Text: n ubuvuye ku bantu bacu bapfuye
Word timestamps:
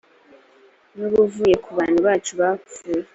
n 0.95 0.97
ubuvuye 1.07 1.55
ku 1.63 1.69
bantu 1.77 1.99
bacu 2.07 2.31
bapfuye 2.39 3.01